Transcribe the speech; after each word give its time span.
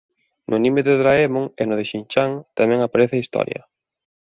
No 0.49 0.55
anime 0.59 0.81
de 0.85 0.93
Doraemon 0.97 1.45
e 1.61 1.63
no 1.65 1.75
de 1.79 1.85
Shin 1.89 2.03
Chan 2.11 2.31
tamén 2.59 2.79
aparece 2.81 3.13
a 3.15 3.21
historia. 3.23 3.61